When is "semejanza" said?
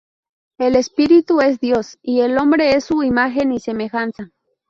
3.59-4.31